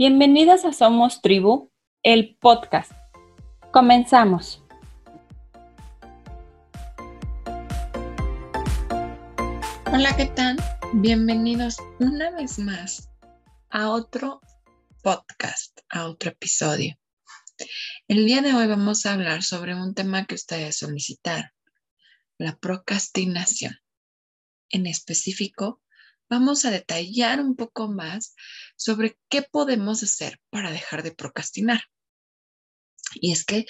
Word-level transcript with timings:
Bienvenidas 0.00 0.64
a 0.64 0.72
Somos 0.72 1.22
Tribu, 1.22 1.72
el 2.04 2.36
podcast. 2.36 2.92
Comenzamos. 3.72 4.62
Hola, 9.92 10.14
¿qué 10.16 10.26
tal? 10.36 10.56
Bienvenidos 10.92 11.78
una 11.98 12.30
vez 12.30 12.60
más 12.60 13.10
a 13.70 13.90
otro 13.90 14.40
podcast, 15.02 15.80
a 15.88 16.06
otro 16.06 16.30
episodio. 16.30 16.96
El 18.06 18.24
día 18.24 18.40
de 18.40 18.54
hoy 18.54 18.68
vamos 18.68 19.04
a 19.04 19.14
hablar 19.14 19.42
sobre 19.42 19.74
un 19.74 19.94
tema 19.96 20.26
que 20.26 20.36
ustedes 20.36 20.78
solicitaron, 20.78 21.50
la 22.38 22.56
procrastinación. 22.56 23.76
En 24.70 24.86
específico, 24.86 25.82
vamos 26.30 26.64
a 26.64 26.70
detallar 26.70 27.40
un 27.40 27.56
poco 27.56 27.88
más 27.88 28.36
sobre 28.78 29.18
qué 29.28 29.42
podemos 29.42 30.02
hacer 30.02 30.40
para 30.50 30.70
dejar 30.70 31.02
de 31.02 31.12
procrastinar. 31.12 31.82
Y 33.14 33.32
es 33.32 33.44
que 33.44 33.66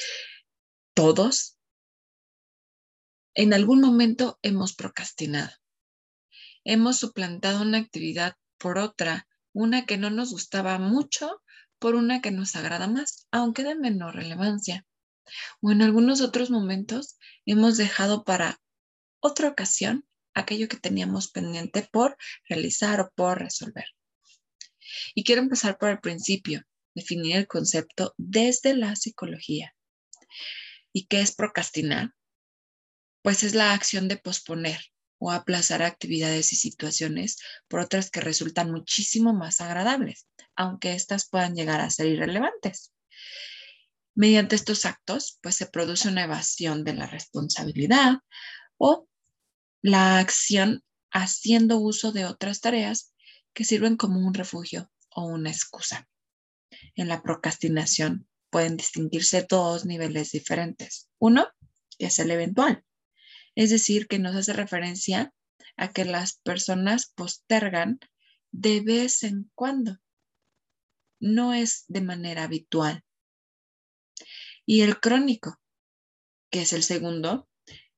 todos 0.95 1.59
en 3.35 3.55
algún 3.55 3.81
momento 3.81 4.39
hemos 4.43 4.75
procrastinado. 4.75 5.51
Hemos 6.65 6.99
suplantado 6.99 7.63
una 7.63 7.79
actividad 7.79 8.35
por 8.59 8.79
otra, 8.79 9.27
una 9.53 9.87
que 9.87 9.97
no 9.97 10.11
nos 10.11 10.31
gustaba 10.31 10.79
mucho 10.79 11.43
por 11.79 11.95
una 11.95 12.21
que 12.21 12.31
nos 12.31 12.57
agrada 12.57 12.89
más, 12.89 13.27
aunque 13.31 13.65
de 13.65 13.77
menor 13.77 14.17
relevancia. 14.17 14.85
O 15.63 15.71
en 15.71 15.83
algunos 15.83 16.21
otros 16.21 16.51
momentos 16.51 17.17
hemos 17.47 17.77
dejado 17.77 18.25
para 18.25 18.61
otra 19.21 19.49
ocasión 19.49 20.05
aquello 20.35 20.69
que 20.69 20.77
teníamos 20.77 21.31
pendiente 21.31 21.89
por 21.91 22.17
realizar 22.49 23.01
o 23.01 23.11
por 23.15 23.39
resolver. 23.39 23.87
Y 25.15 25.25
quiero 25.25 25.43
empezar 25.43 25.79
por 25.79 25.91
el 25.91 26.01
principio, 26.01 26.63
definir 26.95 27.37
el 27.37 27.47
concepto 27.47 28.15
desde 28.17 28.75
la 28.75 28.97
psicología. 28.97 29.75
¿Y 30.93 31.07
qué 31.07 31.21
es 31.21 31.35
procrastinar? 31.35 32.13
Pues 33.23 33.43
es 33.43 33.55
la 33.55 33.73
acción 33.73 34.09
de 34.09 34.17
posponer 34.17 34.81
o 35.19 35.33
aplazar 35.33 35.83
actividades 35.83 36.53
y 36.53 36.57
situaciones 36.57 37.39
por 37.67 37.81
otras 37.81 38.11
que 38.11 38.21
resultan 38.21 38.71
muchísimo 38.71 39.35
más 39.35 39.61
agradables, 39.61 40.29
aunque 40.55 40.95
éstas 40.95 41.29
puedan 41.29 41.55
llegar 41.55 41.81
a 41.81 41.91
ser 41.91 42.07
irrelevantes. 42.07 42.93
Mediante 44.15 44.57
estos 44.57 44.85
actos, 44.85 45.39
pues 45.43 45.57
se 45.57 45.67
produce 45.67 46.09
una 46.09 46.25
evasión 46.25 46.85
de 46.85 46.95
la 46.95 47.07
responsabilidad 47.07 48.19
o 48.77 49.09
la 49.83 50.19
acción 50.19 50.83
haciendo 51.11 51.79
uso 51.79 52.13
de 52.13 52.25
otras 52.25 52.61
tareas 52.61 53.15
que 53.59 53.65
sirven 53.65 53.97
como 53.97 54.25
un 54.25 54.35
refugio 54.35 54.89
o 55.11 55.25
una 55.25 55.51
excusa. 55.51 56.09
En 56.95 57.09
la 57.09 57.25
procrastinación 57.25 58.29
pueden 58.51 58.77
distinguirse 58.77 59.49
dos 59.51 59.85
niveles 59.85 60.31
diferentes. 60.31 61.11
Uno, 61.19 61.49
que 61.99 62.07
es 62.07 62.21
el 62.21 62.31
eventual, 62.31 62.85
es 63.57 63.71
decir, 63.71 64.07
que 64.07 64.21
nos 64.21 64.37
hace 64.37 64.53
referencia 64.53 65.35
a 65.77 65.93
que 65.93 66.05
las 66.05 66.39
personas 66.39 67.11
postergan 67.17 67.99
de 68.53 68.81
vez 68.81 69.25
en 69.25 69.51
cuando. 69.57 69.99
No 71.19 71.53
es 71.53 71.85
de 71.89 72.03
manera 72.03 72.45
habitual. 72.45 73.03
Y 74.67 74.83
el 74.83 75.01
crónico, 75.01 75.59
que 76.49 76.63
es 76.63 76.73
el 76.73 76.85
segundo, 76.85 77.49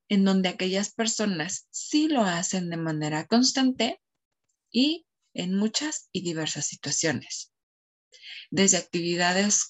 en 0.08 0.24
donde 0.24 0.48
aquellas 0.48 0.90
personas 0.94 1.66
sí 1.68 2.08
lo 2.08 2.22
hacen 2.22 2.70
de 2.70 2.78
manera 2.78 3.26
constante 3.26 4.00
y 4.72 5.04
en 5.34 5.54
muchas 5.54 6.08
y 6.12 6.22
diversas 6.22 6.66
situaciones. 6.66 7.52
Desde 8.50 8.78
actividades 8.78 9.68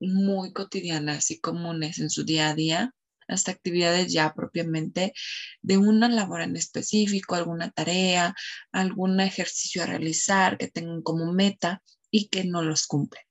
muy 0.00 0.52
cotidianas 0.52 1.30
y 1.30 1.40
comunes 1.40 1.98
en 1.98 2.10
su 2.10 2.24
día 2.24 2.50
a 2.50 2.54
día 2.54 2.94
hasta 3.26 3.50
actividades 3.50 4.10
ya 4.10 4.32
propiamente 4.32 5.12
de 5.60 5.76
una 5.76 6.08
labor 6.08 6.40
en 6.40 6.56
específico, 6.56 7.34
alguna 7.34 7.70
tarea, 7.70 8.34
algún 8.72 9.20
ejercicio 9.20 9.82
a 9.82 9.86
realizar 9.86 10.56
que 10.56 10.68
tengan 10.68 11.02
como 11.02 11.32
meta 11.32 11.82
y 12.10 12.28
que 12.28 12.44
no 12.44 12.62
los 12.62 12.86
cumplen. 12.86 13.24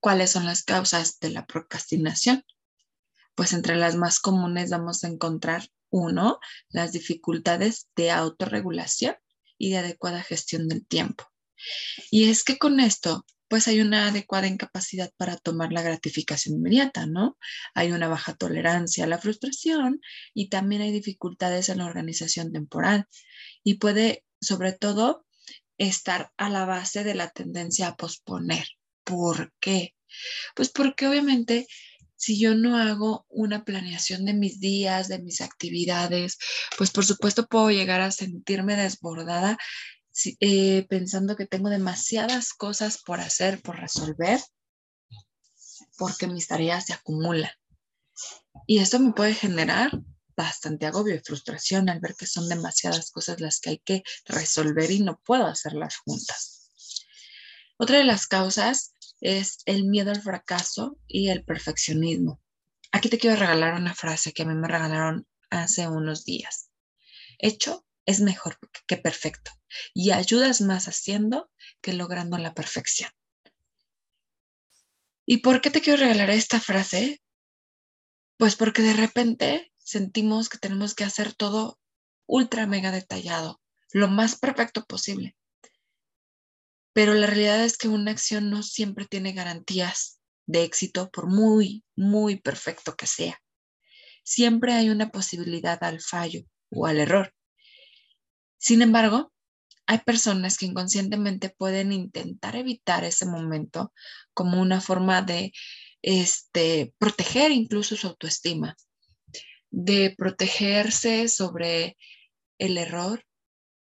¿Cuáles 0.00 0.30
son 0.30 0.46
las 0.46 0.62
causas 0.62 1.18
de 1.18 1.30
la 1.30 1.44
procrastinación? 1.44 2.44
pues 3.36 3.52
entre 3.52 3.76
las 3.76 3.94
más 3.94 4.18
comunes 4.18 4.70
vamos 4.70 5.04
a 5.04 5.08
encontrar 5.08 5.68
uno, 5.90 6.40
las 6.70 6.92
dificultades 6.92 7.88
de 7.94 8.10
autorregulación 8.10 9.14
y 9.58 9.70
de 9.70 9.78
adecuada 9.78 10.22
gestión 10.22 10.68
del 10.68 10.86
tiempo. 10.86 11.24
Y 12.10 12.28
es 12.28 12.44
que 12.44 12.58
con 12.58 12.80
esto, 12.80 13.24
pues 13.48 13.68
hay 13.68 13.80
una 13.80 14.08
adecuada 14.08 14.46
incapacidad 14.46 15.10
para 15.16 15.36
tomar 15.36 15.72
la 15.72 15.82
gratificación 15.82 16.56
inmediata, 16.56 17.06
¿no? 17.06 17.38
Hay 17.74 17.92
una 17.92 18.08
baja 18.08 18.34
tolerancia 18.34 19.04
a 19.04 19.08
la 19.08 19.18
frustración 19.18 20.00
y 20.34 20.48
también 20.48 20.82
hay 20.82 20.92
dificultades 20.92 21.68
en 21.68 21.78
la 21.78 21.86
organización 21.86 22.52
temporal 22.52 23.06
y 23.62 23.74
puede, 23.74 24.24
sobre 24.40 24.72
todo, 24.72 25.24
estar 25.78 26.32
a 26.36 26.48
la 26.48 26.64
base 26.64 27.04
de 27.04 27.14
la 27.14 27.30
tendencia 27.30 27.88
a 27.88 27.96
posponer. 27.96 28.66
¿Por 29.04 29.52
qué? 29.60 29.94
Pues 30.54 30.70
porque 30.70 31.06
obviamente 31.06 31.66
si 32.16 32.40
yo 32.40 32.54
no 32.54 32.76
hago 32.78 33.26
una 33.28 33.64
planeación 33.64 34.24
de 34.24 34.34
mis 34.34 34.58
días, 34.60 35.08
de 35.08 35.18
mis 35.18 35.40
actividades, 35.40 36.38
pues 36.76 36.90
por 36.90 37.04
supuesto 37.04 37.46
puedo 37.46 37.70
llegar 37.70 38.00
a 38.00 38.10
sentirme 38.10 38.76
desbordada 38.76 39.58
eh, 40.40 40.86
pensando 40.88 41.36
que 41.36 41.46
tengo 41.46 41.68
demasiadas 41.68 42.54
cosas 42.54 43.02
por 43.02 43.20
hacer, 43.20 43.60
por 43.60 43.78
resolver, 43.78 44.40
porque 45.98 46.26
mis 46.26 46.46
tareas 46.46 46.86
se 46.86 46.94
acumulan. 46.94 47.50
Y 48.66 48.78
esto 48.78 48.98
me 48.98 49.12
puede 49.12 49.34
generar 49.34 49.90
bastante 50.34 50.86
agobio 50.86 51.14
y 51.14 51.20
frustración 51.20 51.88
al 51.88 52.00
ver 52.00 52.14
que 52.14 52.26
son 52.26 52.48
demasiadas 52.48 53.10
cosas 53.10 53.40
las 53.40 53.60
que 53.60 53.70
hay 53.70 53.78
que 53.78 54.02
resolver 54.26 54.90
y 54.90 55.00
no 55.00 55.20
puedo 55.24 55.46
hacerlas 55.46 55.96
juntas. 55.98 56.70
Otra 57.78 57.98
de 57.98 58.04
las 58.04 58.26
causas 58.26 58.94
es 59.20 59.58
el 59.66 59.84
miedo 59.84 60.10
al 60.10 60.22
fracaso 60.22 60.98
y 61.06 61.28
el 61.28 61.44
perfeccionismo. 61.44 62.40
Aquí 62.92 63.08
te 63.08 63.18
quiero 63.18 63.36
regalar 63.36 63.74
una 63.74 63.94
frase 63.94 64.32
que 64.32 64.42
a 64.42 64.46
mí 64.46 64.54
me 64.54 64.68
regalaron 64.68 65.26
hace 65.50 65.88
unos 65.88 66.24
días. 66.24 66.70
Hecho 67.38 67.84
es 68.04 68.20
mejor 68.20 68.58
que 68.86 68.96
perfecto 68.96 69.50
y 69.92 70.12
ayudas 70.12 70.60
más 70.60 70.88
haciendo 70.88 71.50
que 71.80 71.92
logrando 71.92 72.38
la 72.38 72.54
perfección. 72.54 73.10
¿Y 75.26 75.38
por 75.38 75.60
qué 75.60 75.70
te 75.70 75.80
quiero 75.80 75.98
regalar 75.98 76.30
esta 76.30 76.60
frase? 76.60 77.20
Pues 78.36 78.54
porque 78.54 78.82
de 78.82 78.92
repente 78.92 79.72
sentimos 79.78 80.48
que 80.48 80.58
tenemos 80.58 80.94
que 80.94 81.04
hacer 81.04 81.34
todo 81.34 81.80
ultra 82.26 82.66
mega 82.66 82.92
detallado, 82.92 83.60
lo 83.92 84.08
más 84.08 84.38
perfecto 84.38 84.84
posible 84.84 85.36
pero 86.96 87.12
la 87.12 87.26
realidad 87.26 87.62
es 87.62 87.76
que 87.76 87.88
una 87.88 88.10
acción 88.10 88.48
no 88.48 88.62
siempre 88.62 89.04
tiene 89.04 89.34
garantías 89.34 90.18
de 90.46 90.64
éxito 90.64 91.10
por 91.10 91.26
muy, 91.26 91.84
muy 91.94 92.40
perfecto 92.40 92.96
que 92.96 93.06
sea. 93.06 93.38
Siempre 94.24 94.72
hay 94.72 94.88
una 94.88 95.10
posibilidad 95.10 95.84
al 95.84 96.00
fallo 96.00 96.40
o 96.70 96.86
al 96.86 96.98
error. 96.98 97.34
Sin 98.56 98.80
embargo, 98.80 99.30
hay 99.84 99.98
personas 100.06 100.56
que 100.56 100.64
inconscientemente 100.64 101.50
pueden 101.50 101.92
intentar 101.92 102.56
evitar 102.56 103.04
ese 103.04 103.26
momento 103.26 103.92
como 104.32 104.58
una 104.58 104.80
forma 104.80 105.20
de 105.20 105.52
este, 106.00 106.94
proteger 106.96 107.50
incluso 107.50 107.94
su 107.94 108.06
autoestima, 108.06 108.74
de 109.70 110.14
protegerse 110.16 111.28
sobre 111.28 111.98
el 112.56 112.78
error 112.78 113.22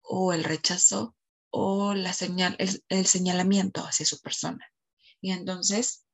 o 0.04 0.34
el 0.34 0.44
rechazo 0.44 1.16
o 1.52 1.94
la 1.94 2.14
señal, 2.14 2.56
el, 2.58 3.06
señalamiento 3.06 3.82
hacia 3.82 4.06
su 4.06 4.20
persona. 4.20 4.66
Y 5.22 5.32
entonces, 5.32 6.06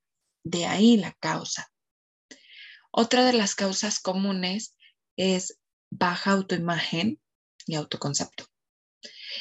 de 0.43 0.65
ahí 0.65 0.97
la 0.97 1.13
causa. 1.13 1.71
Otra 2.91 3.25
de 3.25 3.33
las 3.33 3.55
causas 3.55 3.99
comunes 3.99 4.75
es 5.15 5.59
baja 5.89 6.31
autoimagen 6.31 7.21
y 7.65 7.75
autoconcepto. 7.75 8.45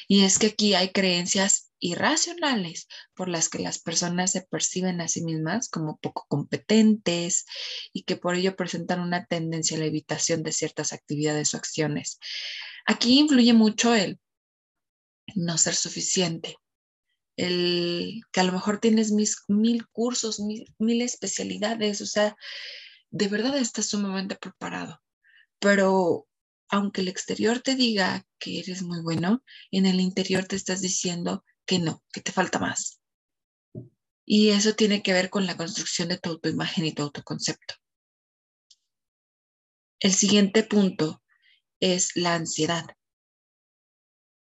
Y 0.08 0.24
es 0.24 0.38
que 0.38 0.48
aquí 0.48 0.74
hay 0.74 0.92
creencias 0.92 1.72
irracionales 1.78 2.88
por 3.14 3.28
las 3.28 3.48
que 3.48 3.58
las 3.58 3.78
personas 3.78 4.32
se 4.32 4.42
perciben 4.42 5.00
a 5.00 5.08
sí 5.08 5.22
mismas 5.22 5.68
como 5.68 5.98
poco 5.98 6.26
competentes 6.28 7.46
y 7.92 8.02
que 8.02 8.16
por 8.16 8.34
ello 8.34 8.56
presentan 8.56 9.00
una 9.00 9.26
tendencia 9.26 9.76
a 9.76 9.80
la 9.80 9.86
evitación 9.86 10.42
de 10.42 10.52
ciertas 10.52 10.92
actividades 10.92 11.54
o 11.54 11.56
acciones. 11.56 12.18
Aquí 12.86 13.18
influye 13.18 13.52
mucho 13.52 13.94
el 13.94 14.18
no 15.34 15.58
ser 15.58 15.74
suficiente. 15.74 16.56
El 17.36 18.22
que 18.32 18.40
a 18.40 18.44
lo 18.44 18.52
mejor 18.52 18.78
tienes 18.80 19.12
mis, 19.12 19.36
mil 19.48 19.86
cursos, 19.88 20.40
mil, 20.40 20.64
mil 20.78 21.02
especialidades, 21.02 22.00
o 22.00 22.06
sea, 22.06 22.36
de 23.10 23.28
verdad 23.28 23.56
estás 23.58 23.86
sumamente 23.86 24.36
preparado. 24.36 25.02
Pero 25.58 26.26
aunque 26.68 27.00
el 27.02 27.08
exterior 27.08 27.60
te 27.60 27.74
diga 27.74 28.26
que 28.38 28.60
eres 28.60 28.82
muy 28.82 29.00
bueno, 29.02 29.42
en 29.70 29.86
el 29.86 30.00
interior 30.00 30.44
te 30.46 30.56
estás 30.56 30.80
diciendo 30.80 31.44
que 31.64 31.78
no, 31.78 32.02
que 32.12 32.20
te 32.20 32.32
falta 32.32 32.58
más. 32.58 33.00
Y 34.24 34.50
eso 34.50 34.74
tiene 34.74 35.02
que 35.02 35.12
ver 35.12 35.30
con 35.30 35.46
la 35.46 35.56
construcción 35.56 36.08
de 36.08 36.18
tu 36.18 36.30
autoimagen 36.30 36.84
y 36.84 36.92
tu 36.92 37.02
autoconcepto. 37.02 37.74
El 40.00 40.12
siguiente 40.12 40.64
punto 40.64 41.22
es 41.80 42.16
la 42.16 42.34
ansiedad. 42.34 42.95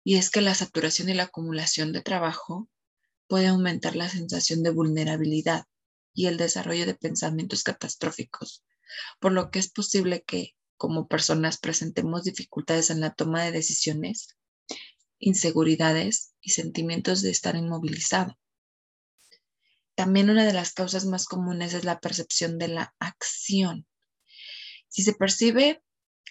Y 0.05 0.17
es 0.17 0.31
que 0.31 0.43
la 0.43 0.55
saturación 0.55 1.09
y 1.09 1.15
la 1.15 1.25
acumulación 1.25 1.93
de 1.93 2.03
trabajo 2.03 2.69
puede 3.27 3.47
aumentar 3.47 3.97
la 3.97 4.09
sensación 4.09 4.62
de 4.62 4.71
vulnerabilidad 4.71 5.65
y 6.12 6.27
el 6.27 6.37
desarrollo 6.37 6.87
de 6.87 6.95
pensamientos 6.95 7.62
catastróficos, 7.62 8.62
por 9.19 9.33
lo 9.33 9.51
que 9.51 9.59
es 9.59 9.71
posible 9.71 10.23
que 10.23 10.55
como 10.77 11.09
personas 11.09 11.59
presentemos 11.59 12.25
dificultades 12.25 12.91
en 12.91 13.01
la 13.01 13.15
toma 13.15 13.43
de 13.43 13.53
decisiones, 13.53 14.37
inseguridades 15.19 16.35
y 16.41 16.51
sentimientos 16.51 17.23
de 17.23 17.31
estar 17.31 17.56
inmovilizado. 17.56 18.39
También 19.95 20.29
una 20.29 20.45
de 20.45 20.53
las 20.53 20.73
causas 20.73 21.06
más 21.06 21.27
comunes 21.27 21.73
es 21.73 21.85
la 21.85 22.01
percepción 22.01 22.59
de 22.59 22.69
la 22.69 22.95
acción. 22.99 23.87
Si 24.89 25.03
se 25.03 25.15
percibe 25.15 25.83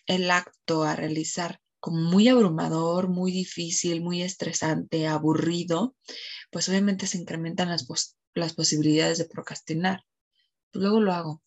el 0.06 0.30
acto 0.30 0.84
a 0.84 0.96
realizar 0.96 1.63
como 1.84 1.98
muy 1.98 2.30
abrumador, 2.30 3.10
muy 3.10 3.34
difícil, 3.34 4.02
muy 4.02 4.22
estresante, 4.22 5.06
aburrido, 5.06 5.98
pues 6.50 6.70
obviamente 6.70 7.08
se 7.08 7.18
incrementan 7.18 7.68
las, 7.68 7.86
posibilidades 8.56 9.18
de 9.18 9.26
procrastinar. 9.26 10.06
Pues 10.72 10.82
luego 10.82 11.02
lo 11.02 11.12
hago. 11.12 11.44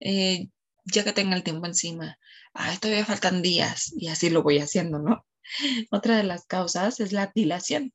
Eh, 0.00 0.48
ya 0.86 1.04
que 1.04 1.12
tenga 1.12 1.36
el 1.36 1.42
tiempo 1.42 1.66
encima, 1.66 2.18
ay, 2.54 2.78
todavía 2.78 3.04
faltan 3.04 3.42
días 3.42 3.92
y 3.94 4.08
así 4.08 4.30
lo 4.30 4.42
voy 4.42 4.60
haciendo, 4.60 4.98
¿no? 4.98 5.26
Otra 5.90 6.16
de 6.16 6.22
las 6.22 6.46
causas 6.46 6.98
es 6.98 7.12
la 7.12 7.30
dilación, 7.34 7.92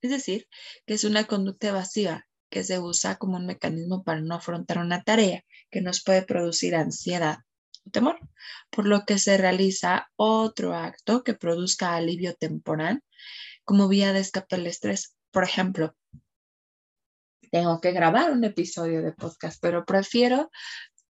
es 0.00 0.10
decir, 0.10 0.48
que 0.86 0.94
es 0.94 1.04
una 1.04 1.24
conducta 1.24 1.68
evasiva 1.68 2.26
que 2.48 2.64
se 2.64 2.78
usa 2.78 3.16
como 3.16 3.36
un 3.36 3.44
mecanismo 3.44 4.02
para 4.02 4.22
no 4.22 4.36
afrontar 4.36 4.78
una 4.78 5.02
tarea 5.02 5.44
que 5.70 5.82
nos 5.82 6.02
puede 6.02 6.22
producir 6.22 6.74
ansiedad 6.74 7.40
temor, 7.92 8.18
por 8.70 8.86
lo 8.86 9.04
que 9.04 9.18
se 9.18 9.36
realiza 9.36 10.10
otro 10.16 10.74
acto 10.74 11.22
que 11.22 11.34
produzca 11.34 11.94
alivio 11.94 12.34
temporal 12.34 13.02
como 13.64 13.88
vía 13.88 14.12
de 14.12 14.20
escape 14.20 14.56
al 14.56 14.66
estrés. 14.66 15.16
Por 15.30 15.44
ejemplo, 15.44 15.94
tengo 17.50 17.80
que 17.80 17.92
grabar 17.92 18.32
un 18.32 18.44
episodio 18.44 19.02
de 19.02 19.12
podcast, 19.12 19.60
pero 19.60 19.84
prefiero 19.84 20.50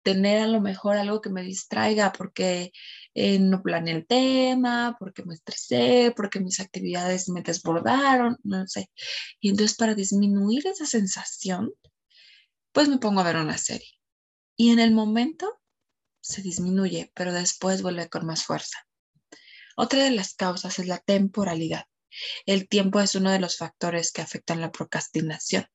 tener 0.02 0.40
a 0.42 0.46
lo 0.46 0.60
mejor 0.60 0.96
algo 0.96 1.20
que 1.20 1.30
me 1.30 1.42
distraiga 1.42 2.12
porque 2.12 2.70
eh, 3.14 3.40
no 3.40 3.60
planeé 3.60 3.94
el 3.96 4.06
tema, 4.06 4.94
porque 5.00 5.24
me 5.24 5.34
estresé, 5.34 6.12
porque 6.14 6.38
mis 6.38 6.60
actividades 6.60 7.28
me 7.28 7.42
desbordaron, 7.42 8.36
no 8.44 8.66
sé. 8.68 8.88
Y 9.40 9.48
entonces 9.48 9.76
para 9.76 9.94
disminuir 9.94 10.66
esa 10.68 10.86
sensación, 10.86 11.72
pues 12.70 12.88
me 12.88 12.98
pongo 12.98 13.20
a 13.20 13.24
ver 13.24 13.36
una 13.36 13.58
serie. 13.58 13.88
Y 14.56 14.70
en 14.70 14.78
el 14.78 14.92
momento 14.92 15.58
se 16.26 16.42
disminuye, 16.42 17.12
pero 17.14 17.32
después 17.32 17.82
vuelve 17.82 18.08
con 18.08 18.26
más 18.26 18.44
fuerza. 18.44 18.78
Otra 19.76 20.04
de 20.04 20.10
las 20.10 20.34
causas 20.34 20.78
es 20.78 20.86
la 20.86 20.98
temporalidad. 20.98 21.84
El 22.46 22.68
tiempo 22.68 23.00
es 23.00 23.14
uno 23.14 23.30
de 23.30 23.38
los 23.38 23.56
factores 23.58 24.12
que 24.12 24.22
afectan 24.22 24.60
la 24.60 24.72
procrastinación 24.72 25.66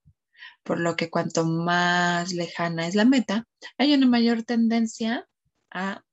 por 0.63 0.80
lo 0.80 0.95
que 0.95 1.09
cuanto 1.09 1.45
más 1.45 2.33
lejana 2.33 2.88
es 2.88 2.95
la 2.95 3.06
meta, 3.06 3.48
hay 3.77 3.94
una 3.94 4.07
mayor 4.07 4.44
tendencia 4.44 5.27
a 5.71 6.03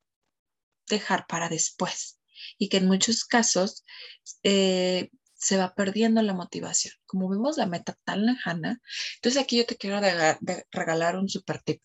dejar 0.88 1.26
para 1.26 1.48
después 1.48 2.18
y 2.56 2.68
que 2.68 2.78
en 2.78 2.86
muchos 2.86 3.24
casos 3.24 3.84
eh, 4.42 5.10
se 5.34 5.56
va 5.58 5.74
perdiendo 5.74 6.22
la 6.22 6.34
motivación. 6.34 6.94
Como 7.08 7.28
vemos 7.28 7.56
la 7.56 7.66
meta 7.66 7.96
tan 8.04 8.24
lejana, 8.24 8.80
entonces 9.16 9.42
aquí 9.42 9.56
yo 9.56 9.66
te 9.66 9.76
quiero 9.76 10.00
regalar 10.70 11.16
un 11.16 11.28
super 11.28 11.60
tip, 11.60 11.82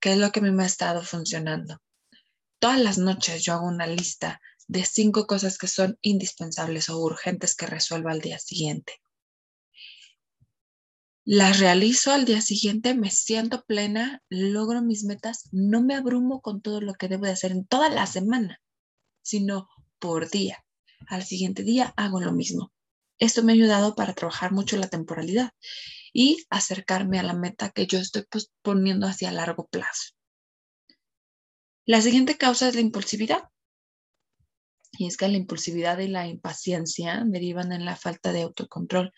que 0.00 0.12
es 0.12 0.18
lo 0.18 0.32
que 0.32 0.40
a 0.40 0.42
mí 0.42 0.50
me 0.52 0.62
ha 0.62 0.66
estado 0.66 1.02
funcionando. 1.02 1.82
Todas 2.58 2.80
las 2.80 2.96
noches 2.96 3.44
yo 3.44 3.52
hago 3.52 3.66
una 3.66 3.86
lista 3.86 4.40
de 4.66 4.86
cinco 4.86 5.26
cosas 5.26 5.58
que 5.58 5.68
son 5.68 5.98
indispensables 6.00 6.88
o 6.88 6.98
urgentes 6.98 7.54
que 7.54 7.66
resuelva 7.66 8.12
al 8.12 8.22
día 8.22 8.38
siguiente 8.38 8.94
las 11.26 11.58
realizo 11.58 12.12
al 12.12 12.24
día 12.24 12.40
siguiente, 12.40 12.94
me 12.94 13.10
siento 13.10 13.64
plena, 13.64 14.22
logro 14.28 14.80
mis 14.80 15.02
metas, 15.02 15.48
no 15.50 15.82
me 15.82 15.96
abrumo 15.96 16.40
con 16.40 16.62
todo 16.62 16.80
lo 16.80 16.94
que 16.94 17.08
debo 17.08 17.24
de 17.24 17.32
hacer 17.32 17.50
en 17.50 17.66
toda 17.66 17.88
la 17.88 18.06
semana, 18.06 18.62
sino 19.22 19.68
por 19.98 20.30
día. 20.30 20.64
Al 21.08 21.24
siguiente 21.24 21.64
día 21.64 21.92
hago 21.96 22.20
lo 22.20 22.32
mismo. 22.32 22.72
Esto 23.18 23.42
me 23.42 23.52
ha 23.52 23.54
ayudado 23.54 23.94
para 23.94 24.14
trabajar 24.14 24.52
mucho 24.52 24.76
la 24.76 24.88
temporalidad 24.88 25.50
y 26.12 26.44
acercarme 26.50 27.18
a 27.18 27.22
la 27.22 27.34
meta 27.34 27.70
que 27.70 27.86
yo 27.86 27.98
estoy 27.98 28.24
poniendo 28.62 29.06
hacia 29.06 29.32
largo 29.32 29.66
plazo. 29.66 30.12
La 31.84 32.00
siguiente 32.00 32.36
causa 32.36 32.68
es 32.68 32.74
la 32.74 32.80
impulsividad. 32.80 33.44
Y 34.98 35.06
es 35.06 35.16
que 35.16 35.28
la 35.28 35.36
impulsividad 35.36 35.98
y 35.98 36.08
la 36.08 36.26
impaciencia 36.26 37.22
derivan 37.26 37.72
en 37.72 37.84
la 37.84 37.96
falta 37.96 38.32
de 38.32 38.42
autocontrol 38.42 39.12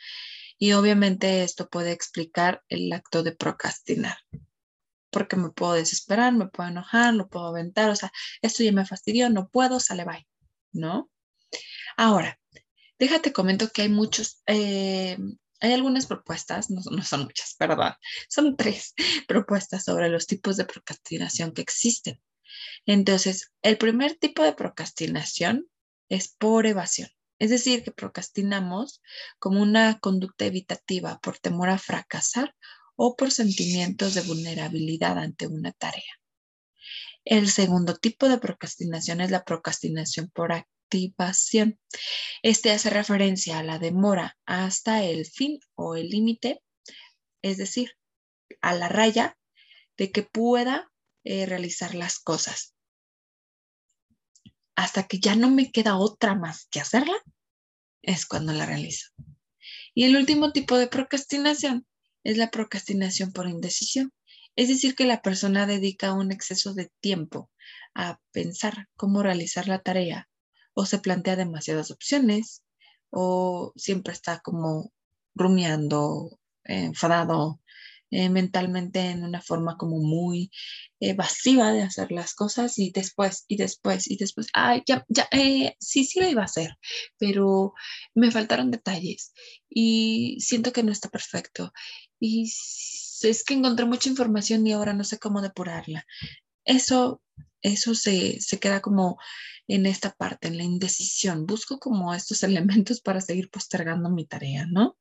y 0.58 0.72
obviamente 0.72 1.44
esto 1.44 1.68
puede 1.68 1.92
explicar 1.92 2.62
el 2.68 2.92
acto 2.92 3.22
de 3.22 3.32
procrastinar, 3.32 4.18
porque 5.10 5.36
me 5.36 5.50
puedo 5.50 5.74
desesperar, 5.74 6.32
me 6.34 6.48
puedo 6.48 6.68
enojar, 6.68 7.14
lo 7.14 7.28
puedo 7.28 7.46
aventar, 7.46 7.90
o 7.90 7.96
sea, 7.96 8.10
esto 8.42 8.64
ya 8.64 8.72
me 8.72 8.84
fastidió, 8.84 9.30
no 9.30 9.48
puedo, 9.48 9.78
sale 9.78 10.04
bye, 10.04 10.26
¿no? 10.72 11.10
Ahora, 11.96 12.40
déjate 12.98 13.32
comento 13.32 13.68
que 13.70 13.82
hay 13.82 13.88
muchos, 13.88 14.42
eh, 14.46 15.16
hay 15.60 15.72
algunas 15.72 16.06
propuestas, 16.06 16.70
no, 16.70 16.80
no, 16.90 17.02
son 17.02 17.24
muchas, 17.24 17.54
perdón, 17.54 17.94
son 18.28 18.56
tres 18.56 18.94
propuestas 19.28 19.84
sobre 19.84 20.08
los 20.08 20.26
tipos 20.26 20.56
de 20.56 20.64
procrastinación 20.64 21.52
que 21.52 21.62
existen. 21.62 22.20
Entonces, 22.86 23.50
el 23.62 23.76
primer 23.78 24.16
tipo 24.16 24.42
de 24.42 24.54
procrastinación 24.54 25.66
es 26.08 26.28
por 26.28 26.66
evasión. 26.66 27.10
Es 27.38 27.50
decir, 27.50 27.84
que 27.84 27.92
procrastinamos 27.92 29.00
como 29.38 29.62
una 29.62 30.00
conducta 30.00 30.46
evitativa 30.46 31.18
por 31.20 31.38
temor 31.38 31.68
a 31.68 31.78
fracasar 31.78 32.54
o 32.96 33.14
por 33.14 33.30
sentimientos 33.30 34.14
de 34.14 34.22
vulnerabilidad 34.22 35.18
ante 35.18 35.46
una 35.46 35.72
tarea. 35.72 36.18
El 37.24 37.48
segundo 37.48 37.94
tipo 37.94 38.28
de 38.28 38.38
procrastinación 38.38 39.20
es 39.20 39.30
la 39.30 39.44
procrastinación 39.44 40.30
por 40.30 40.50
Este 42.42 42.70
hace 42.70 42.90
referencia 42.90 43.58
a 43.58 43.62
la 43.62 43.78
demora 43.78 44.36
hasta 44.46 45.04
el 45.04 45.26
fin 45.26 45.60
o 45.74 45.96
el 45.96 46.08
límite, 46.08 46.62
es 47.42 47.56
decir, 47.56 47.92
a 48.60 48.74
la 48.74 48.88
raya 48.88 49.36
de 49.96 50.10
que 50.10 50.22
pueda 50.22 50.90
eh, 51.24 51.46
realizar 51.46 51.94
las 51.94 52.18
cosas 52.18 52.74
hasta 54.78 55.08
que 55.08 55.18
ya 55.18 55.34
no 55.34 55.50
me 55.50 55.72
queda 55.72 55.98
otra 55.98 56.36
más 56.36 56.68
que 56.70 56.78
hacerla, 56.78 57.16
es 58.00 58.26
cuando 58.26 58.52
la 58.52 58.64
realizo. 58.64 59.08
Y 59.92 60.04
el 60.04 60.16
último 60.16 60.52
tipo 60.52 60.78
de 60.78 60.86
procrastinación 60.86 61.84
es 62.22 62.36
la 62.36 62.52
procrastinación 62.52 63.32
por 63.32 63.48
indecisión. 63.48 64.12
Es 64.54 64.68
decir, 64.68 64.94
que 64.94 65.04
la 65.04 65.20
persona 65.20 65.66
dedica 65.66 66.12
un 66.12 66.30
exceso 66.30 66.74
de 66.74 66.92
tiempo 67.00 67.50
a 67.92 68.20
pensar 68.30 68.86
cómo 68.94 69.20
realizar 69.20 69.66
la 69.66 69.80
tarea 69.82 70.28
o 70.74 70.86
se 70.86 70.98
plantea 70.98 71.36
demasiadas 71.36 71.90
opciones 71.90 72.62
o 73.10 73.72
siempre 73.76 74.12
está 74.12 74.40
como 74.40 74.92
rumiando, 75.34 76.38
enfadado, 76.64 77.60
eh, 78.10 78.30
mentalmente 78.30 79.00
en 79.00 79.22
una 79.24 79.42
forma 79.42 79.76
como 79.76 79.98
muy 79.98 80.50
evasiva 80.98 81.72
de 81.72 81.82
hacer 81.82 82.10
las 82.10 82.34
cosas 82.34 82.78
y 82.78 82.90
después 82.90 83.44
y 83.48 83.56
después 83.56 84.10
y 84.10 84.16
después, 84.16 84.48
ay, 84.54 84.82
ya, 84.86 85.04
ya, 85.08 85.28
eh, 85.30 85.76
sí, 85.78 86.04
sí 86.04 86.20
lo 86.20 86.28
iba 86.28 86.42
a 86.42 86.46
hacer, 86.46 86.78
pero 87.18 87.74
me 88.14 88.30
faltaron 88.30 88.70
detalles 88.70 89.32
y 89.68 90.38
siento 90.40 90.72
que 90.72 90.82
no 90.82 90.90
está 90.92 91.10
perfecto 91.10 91.72
y 92.18 92.44
es 92.44 93.44
que 93.44 93.54
encontré 93.54 93.84
mucha 93.84 94.08
información 94.08 94.66
y 94.66 94.72
ahora 94.72 94.92
no 94.94 95.04
sé 95.04 95.18
cómo 95.18 95.42
depurarla. 95.42 96.06
Eso, 96.64 97.20
eso 97.62 97.94
se, 97.94 98.40
se 98.40 98.58
queda 98.58 98.80
como 98.80 99.18
en 99.66 99.86
esta 99.86 100.12
parte, 100.14 100.48
en 100.48 100.56
la 100.56 100.64
indecisión. 100.64 101.46
Busco 101.46 101.78
como 101.78 102.14
estos 102.14 102.42
elementos 102.44 103.00
para 103.00 103.20
seguir 103.20 103.50
postergando 103.50 104.10
mi 104.10 104.26
tarea, 104.26 104.66
¿no? 104.66 104.96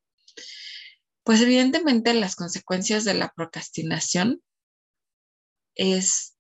Pues 1.24 1.42
evidentemente 1.42 2.14
las 2.14 2.36
consecuencias 2.36 3.04
de 3.04 3.14
la 3.14 3.34
procrastinación 3.36 4.42
es 5.76 6.38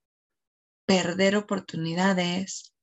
perder 0.86 1.36
oportunidades, 1.36 2.74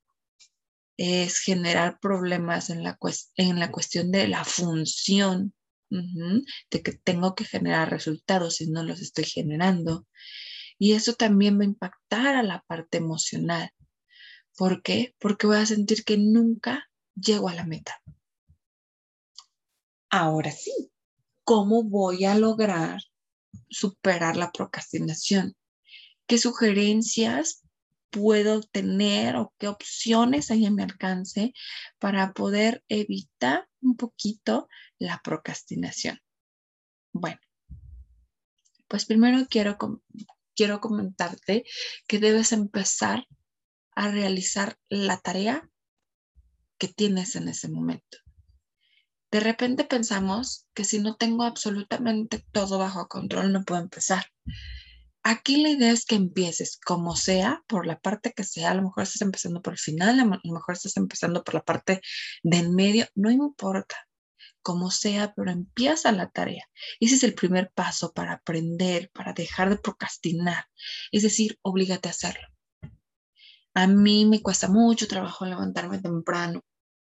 es 0.99 1.41
generar 1.41 1.99
problemas 2.01 2.69
en 2.69 2.85
la, 2.85 2.99
en 3.37 3.59
la 3.59 3.73
cuestión 3.73 4.13
de 4.13 4.29
la 4.29 4.45
función, 4.45 5.55
de 5.91 6.83
que 6.83 6.93
tengo 6.93 7.35
que 7.35 7.45
generar 7.45 7.91
resultados 7.91 8.61
y 8.61 8.71
no 8.71 8.83
los 8.83 9.01
estoy 9.01 9.25
generando. 9.25 10.07
Y 10.85 10.93
eso 10.93 11.15
también 11.15 11.59
va 11.59 11.63
a 11.63 11.69
impactar 11.69 12.37
a 12.37 12.43
la 12.43 12.61
parte 12.61 12.99
emocional. 12.99 13.71
¿Por 14.55 14.83
qué? 14.83 15.15
Porque 15.19 15.47
voy 15.47 15.57
a 15.57 15.65
sentir 15.65 16.05
que 16.05 16.19
nunca 16.19 16.91
llego 17.15 17.49
a 17.49 17.55
la 17.55 17.65
meta. 17.65 18.03
Ahora 20.11 20.51
sí, 20.51 20.93
cómo 21.43 21.85
voy 21.85 22.27
a 22.27 22.35
lograr 22.35 23.01
superar 23.71 24.37
la 24.37 24.53
procrastinación. 24.53 25.57
¿Qué 26.27 26.37
sugerencias 26.37 27.63
puedo 28.11 28.61
tener 28.61 29.37
o 29.37 29.55
qué 29.57 29.69
opciones 29.69 30.51
hay 30.51 30.67
en 30.67 30.75
mi 30.75 30.83
alcance 30.83 31.55
para 31.99 32.35
poder 32.35 32.85
evitar 32.89 33.67
un 33.81 33.97
poquito 33.97 34.69
la 34.99 35.19
procrastinación? 35.25 36.21
Bueno, 37.15 37.41
pues 38.87 39.07
primero 39.07 39.47
quiero, 39.49 39.79
quiero 40.55 40.81
comentarte 40.81 41.65
que 42.07 42.19
debes 42.19 42.53
empezar 42.53 43.27
a 43.95 44.11
realizar 44.11 44.77
la 44.89 45.19
tarea 45.19 45.69
que 46.79 46.89
tienes 46.89 47.37
en 47.37 47.49
ese 47.49 47.69
momento. 47.69 48.19
De 49.31 49.41
repente 49.41 49.85
pensamos 49.85 50.69
que 50.75 50.85
si 50.85 51.01
no 51.01 51.17
tengo 51.17 51.43
absolutamente 51.43 52.45
todo 52.53 52.79
bajo 52.79 53.09
control 53.09 53.53
no 53.53 53.65
puedo 53.65 53.83
empezar. 53.83 54.27
Aquí 55.25 55.63
la 55.63 55.71
idea 55.71 55.91
es 55.91 56.05
que 56.05 56.17
empieces 56.17 56.79
como 56.85 57.17
sea, 57.17 57.65
por 57.67 57.87
la 57.87 57.99
parte 57.99 58.33
que 58.33 58.45
sea, 58.45 58.71
a 58.71 58.75
lo 58.75 58.83
mejor 58.83 59.05
estás 59.05 59.23
empezando 59.23 59.63
por 59.63 59.73
el 59.73 59.79
final, 59.79 60.21
a 60.21 60.25
lo 60.25 60.53
mejor 60.53 60.75
estás 60.75 60.97
empezando 60.99 61.43
por 61.43 61.55
la 61.55 61.65
parte 61.65 62.01
de 62.43 62.59
en 62.59 62.75
medio, 62.75 63.07
no 63.15 63.31
importa, 63.31 63.97
como 64.65 64.91
sea, 64.91 65.33
pero 65.35 65.53
empieza 65.53 66.11
la 66.11 66.31
tarea. 66.31 66.65
Ese 66.99 67.15
es 67.15 67.23
el 67.23 67.35
primer 67.35 67.71
paso 67.71 68.13
para 68.13 68.33
aprender, 68.33 69.11
para 69.13 69.33
dejar 69.33 69.71
de 69.71 69.79
procrastinar, 69.79 70.67
es 71.13 71.23
decir, 71.23 71.59
oblígate 71.63 72.09
a 72.09 72.11
hacerlo. 72.11 72.49
A 73.75 73.87
mí 73.87 74.25
me 74.25 74.43
cuesta 74.43 74.69
mucho 74.69 75.07
trabajo 75.07 75.45
levantarme 75.47 76.01
temprano, 76.01 76.65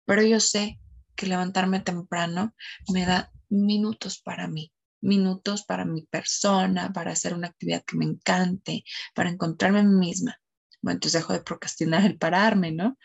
pero 0.05 0.23
yo 0.23 0.39
sé 0.39 0.79
que 1.15 1.27
levantarme 1.27 1.81
temprano 1.81 2.55
me 2.91 3.05
da 3.05 3.31
minutos 3.49 4.19
para 4.19 4.47
mí 4.47 4.71
minutos 5.01 5.63
para 5.63 5.83
mi 5.83 6.03
persona, 6.03 6.93
para 6.93 7.11
hacer 7.11 7.33
una 7.33 7.47
actividad 7.47 7.83
que 7.83 7.97
me 7.97 8.05
encante, 8.05 8.83
para 9.13 9.29
encontrarme 9.29 9.79
a 9.79 9.83
mí 9.83 9.95
misma. 9.95 10.39
Bueno, 10.81 10.97
entonces 10.97 11.21
dejo 11.21 11.33
de 11.33 11.41
procrastinar 11.41 12.05
el 12.05 12.17
pararme, 12.17 12.71
¿no? 12.71 12.97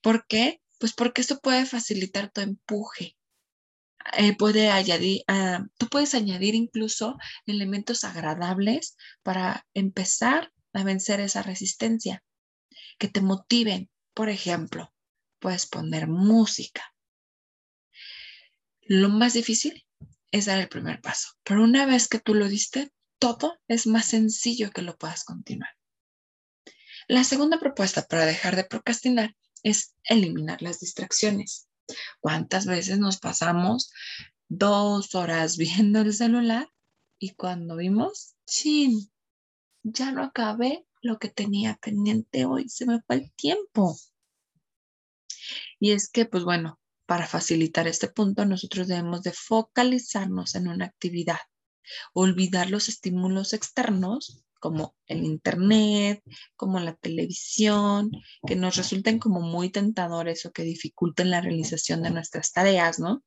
¿Por 0.00 0.26
qué? 0.26 0.60
Pues 0.78 0.92
porque 0.92 1.20
esto 1.20 1.38
puede 1.40 1.66
facilitar 1.66 2.30
tu 2.30 2.40
empuje. 2.40 3.16
Eh, 4.16 4.36
puede 4.36 4.70
añadir, 4.70 5.22
ah, 5.28 5.64
tú 5.78 5.88
puedes 5.88 6.14
añadir 6.14 6.54
incluso 6.54 7.18
elementos 7.46 8.04
agradables 8.04 8.96
para 9.22 9.66
empezar 9.74 10.52
a 10.72 10.84
vencer 10.84 11.20
esa 11.20 11.42
resistencia, 11.42 12.22
que 12.98 13.08
te 13.08 13.20
motiven. 13.20 13.90
Por 14.14 14.28
ejemplo, 14.28 14.92
puedes 15.38 15.66
poner 15.66 16.08
música. 16.08 16.82
Lo 18.82 19.08
más 19.08 19.34
difícil 19.34 19.86
es 20.32 20.46
dar 20.46 20.58
el 20.58 20.68
primer 20.68 21.00
paso. 21.00 21.28
Pero 21.44 21.62
una 21.62 21.86
vez 21.86 22.08
que 22.08 22.18
tú 22.18 22.34
lo 22.34 22.48
diste, 22.48 22.92
todo 23.18 23.58
es 23.68 23.86
más 23.86 24.06
sencillo 24.06 24.70
que 24.70 24.82
lo 24.82 24.96
puedas 24.96 25.24
continuar. 25.24 25.70
La 27.06 27.24
segunda 27.24 27.58
propuesta 27.58 28.06
para 28.06 28.26
dejar 28.26 28.56
de 28.56 28.64
procrastinar 28.64 29.34
es 29.62 29.94
eliminar 30.04 30.62
las 30.62 30.80
distracciones. 30.80 31.69
¿Cuántas 32.20 32.66
veces 32.66 32.98
nos 32.98 33.18
pasamos 33.18 33.92
dos 34.48 35.14
horas 35.14 35.56
viendo 35.58 36.00
el 36.00 36.12
celular 36.12 36.68
y 37.18 37.34
cuando 37.34 37.76
vimos, 37.76 38.34
chin, 38.46 39.10
ya 39.82 40.12
no 40.12 40.22
acabé 40.22 40.86
lo 41.02 41.18
que 41.18 41.28
tenía 41.28 41.78
pendiente 41.80 42.44
hoy, 42.44 42.68
se 42.68 42.86
me 42.86 43.00
fue 43.02 43.16
el 43.16 43.32
tiempo. 43.32 43.96
Y 45.78 45.92
es 45.92 46.10
que, 46.10 46.26
pues 46.26 46.44
bueno, 46.44 46.78
para 47.06 47.26
facilitar 47.26 47.88
este 47.88 48.08
punto, 48.08 48.44
nosotros 48.44 48.88
debemos 48.88 49.22
de 49.22 49.32
focalizarnos 49.32 50.54
en 50.54 50.68
una 50.68 50.86
actividad, 50.86 51.40
olvidar 52.12 52.70
los 52.70 52.88
estímulos 52.88 53.52
externos 53.52 54.44
como 54.60 54.94
el 55.06 55.24
internet, 55.24 56.22
como 56.54 56.78
la 56.78 56.94
televisión, 56.94 58.10
que 58.46 58.54
nos 58.54 58.76
resulten 58.76 59.18
como 59.18 59.40
muy 59.40 59.70
tentadores 59.70 60.46
o 60.46 60.52
que 60.52 60.62
dificulten 60.62 61.30
la 61.30 61.40
realización 61.40 62.02
de 62.02 62.10
nuestras 62.10 62.52
tareas, 62.52 63.00
¿no? 63.00 63.24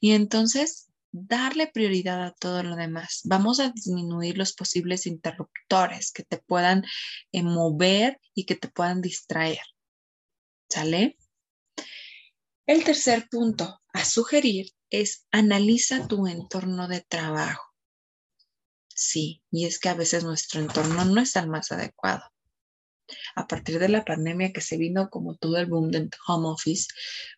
Y 0.00 0.12
entonces 0.12 0.90
darle 1.12 1.66
prioridad 1.66 2.22
a 2.24 2.32
todo 2.32 2.62
lo 2.62 2.76
demás. 2.76 3.22
Vamos 3.24 3.60
a 3.60 3.70
disminuir 3.70 4.36
los 4.36 4.52
posibles 4.52 5.06
interruptores 5.06 6.12
que 6.12 6.22
te 6.22 6.38
puedan 6.38 6.84
eh, 7.32 7.42
mover 7.42 8.20
y 8.34 8.44
que 8.44 8.54
te 8.54 8.68
puedan 8.68 9.00
distraer. 9.00 9.62
¿Sale? 10.68 11.16
El 12.66 12.84
tercer 12.84 13.28
punto 13.30 13.80
a 13.92 14.04
sugerir 14.04 14.72
es 14.90 15.26
analiza 15.30 16.08
tu 16.08 16.26
entorno 16.26 16.88
de 16.88 17.00
trabajo. 17.00 17.75
Sí, 18.96 19.42
y 19.50 19.66
es 19.66 19.78
que 19.78 19.90
a 19.90 19.94
veces 19.94 20.24
nuestro 20.24 20.58
entorno 20.58 21.04
no 21.04 21.20
es 21.20 21.36
el 21.36 21.48
más 21.48 21.70
adecuado. 21.70 22.24
A 23.34 23.46
partir 23.46 23.78
de 23.78 23.90
la 23.90 24.06
pandemia 24.06 24.54
que 24.54 24.62
se 24.62 24.78
vino 24.78 25.10
como 25.10 25.36
todo 25.36 25.58
el 25.58 25.66
boom 25.66 25.90
del 25.90 26.08
home 26.26 26.48
office, 26.48 26.88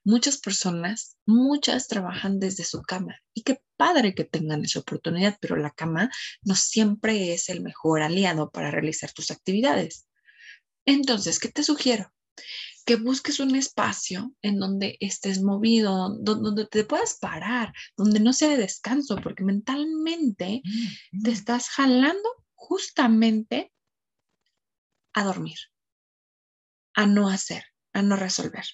muchas 0.05 0.38
personas, 0.38 1.17
muchas 1.27 1.88
trabajan 1.88 2.38
desde 2.38 2.62
su 2.62 2.81
cama. 2.83 3.17
Y 3.35 3.43
qué 3.43 3.61
padre 3.77 4.15
que 4.15 4.25
tengan 4.25 4.65
esa 4.65 4.79
oportunidad, 4.79 5.37
pero 5.41 5.57
la 5.57 5.73
cama 5.73 6.11
no 6.43 6.55
siempre 6.55 7.35
es 7.35 7.49
el 7.49 7.61
mejor 7.61 8.03
aliado 8.03 8.50
para 8.50 8.71
realizar 8.71 9.12
tus 9.12 9.33
actividades. 9.33 10.07
Entonces, 10.87 11.41
¿qué 11.41 11.49
te 11.49 11.65
sugiero? 11.65 12.12
Que 12.88 12.97
busques 12.97 13.38
un 13.38 13.54
espacio 13.54 14.35
en 14.40 14.59
donde 14.59 14.97
estés 15.00 15.42
movido, 15.42 16.16
donde, 16.21 16.66
te 16.66 16.85
puedas 16.85 17.18
parar, 17.18 17.71
donde 17.99 18.18
no 18.18 18.33
sea 18.33 18.49
de 18.49 18.57
descanso, 18.57 19.16
porque 19.16 19.45
mentalmente 19.45 20.62
te 21.23 21.30
estás 21.30 21.68
jalando 21.68 22.26
justamente 22.54 23.71
a 25.12 25.23
dormir, 25.23 25.59
a 26.95 27.04
no 27.04 27.28
hacer, 27.28 27.62
a 27.92 28.00
no 28.00 28.16
resolver. 28.16 28.64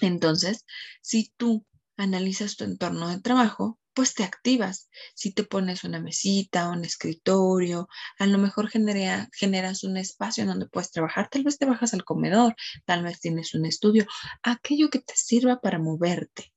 Entonces, 0.00 0.66
si 1.00 1.32
tú 1.36 1.64
analizas 1.96 2.56
tu 2.56 2.64
entorno 2.64 3.08
de 3.08 3.20
trabajo, 3.20 3.78
pues 3.94 4.14
te 4.14 4.24
activas. 4.24 4.88
Si 5.14 5.32
te 5.32 5.44
pones 5.44 5.84
una 5.84 6.00
mesita, 6.00 6.68
un 6.68 6.84
escritorio, 6.84 7.88
a 8.18 8.26
lo 8.26 8.38
mejor 8.38 8.70
generas 8.70 9.84
un 9.84 9.96
espacio 9.96 10.42
en 10.42 10.48
donde 10.48 10.68
puedes 10.68 10.90
trabajar, 10.90 11.28
tal 11.30 11.44
vez 11.44 11.58
te 11.58 11.66
bajas 11.66 11.94
al 11.94 12.04
comedor, 12.04 12.54
tal 12.84 13.02
vez 13.02 13.20
tienes 13.20 13.54
un 13.54 13.66
estudio, 13.66 14.06
aquello 14.42 14.90
que 14.90 15.00
te 15.00 15.14
sirva 15.16 15.60
para 15.60 15.78
moverte. 15.78 16.52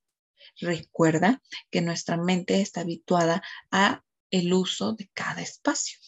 Recuerda 0.60 1.42
que 1.70 1.82
nuestra 1.82 2.16
mente 2.16 2.60
está 2.60 2.80
habituada 2.80 3.42
a 3.70 4.02
el 4.30 4.52
uso 4.52 4.94
de 4.94 5.08
cada 5.14 5.42
espacio. 5.42 5.98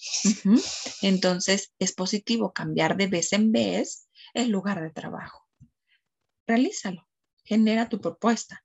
Entonces, 1.02 1.72
es 1.78 1.92
positivo 1.92 2.52
cambiar 2.52 2.96
de 2.96 3.06
vez 3.06 3.32
en 3.32 3.52
vez 3.52 4.08
el 4.34 4.48
lugar 4.50 4.82
de 4.82 4.90
trabajo. 4.90 5.46
Realízalo, 6.46 7.06
genera 7.44 7.88
tu 7.88 8.00
propuesta. 8.00 8.64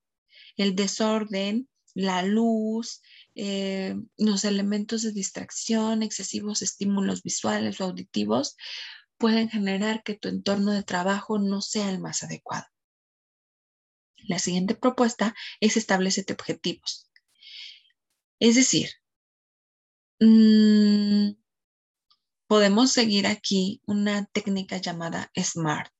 El 0.55 0.75
desorden 0.75 1.67
la 1.93 2.23
luz, 2.23 3.01
eh, 3.35 3.95
los 4.17 4.45
elementos 4.45 5.03
de 5.03 5.11
distracción, 5.11 6.03
excesivos 6.03 6.61
estímulos 6.61 7.23
visuales 7.23 7.79
o 7.81 7.85
auditivos 7.85 8.55
pueden 9.17 9.49
generar 9.49 10.03
que 10.03 10.15
tu 10.15 10.27
entorno 10.27 10.71
de 10.71 10.83
trabajo 10.83 11.39
no 11.39 11.61
sea 11.61 11.89
el 11.89 11.99
más 11.99 12.23
adecuado. 12.23 12.65
La 14.27 14.39
siguiente 14.39 14.75
propuesta 14.75 15.35
es 15.59 15.77
establecerte 15.77 16.33
objetivos. 16.33 17.09
Es 18.39 18.55
decir, 18.55 18.89
mm, 20.19 21.31
podemos 22.47 22.91
seguir 22.91 23.27
aquí 23.27 23.81
una 23.85 24.25
técnica 24.25 24.77
llamada 24.77 25.31
SMART, 25.35 25.93